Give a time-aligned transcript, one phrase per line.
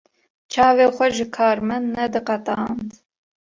[0.51, 2.89] Çavê xwe ji karmend nediqetand.